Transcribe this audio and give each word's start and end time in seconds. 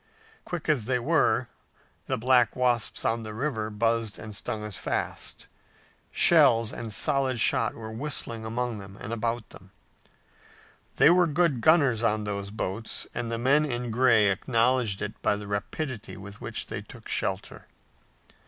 Quick 0.45 0.67
as 0.67 0.85
they 0.85 0.97
were, 0.97 1.47
the 2.07 2.17
black 2.17 2.55
wasps 2.55 3.05
on 3.05 3.21
the 3.21 3.35
river 3.35 3.69
buzzed 3.69 4.17
and 4.17 4.35
stung 4.35 4.63
as 4.63 4.75
fast. 4.75 5.45
Shells 6.09 6.73
and 6.73 6.91
solid 6.91 7.39
shot 7.39 7.75
were 7.75 7.91
whistling 7.91 8.43
among 8.43 8.79
them 8.79 8.97
and 8.99 9.13
about 9.13 9.51
them. 9.51 9.69
They 10.95 11.11
were 11.11 11.27
good 11.27 11.61
gunners 11.61 12.01
on 12.01 12.23
those 12.23 12.49
boats 12.49 13.05
and 13.13 13.31
the 13.31 13.37
men 13.37 13.63
in 13.63 13.91
gray 13.91 14.31
acknowledged 14.31 15.03
it 15.03 15.21
by 15.21 15.35
the 15.35 15.45
rapidity 15.45 16.17
with 16.17 16.41
which 16.41 16.65
they 16.65 16.81
took 16.81 17.03
to 17.03 17.11
shelter. 17.11 17.67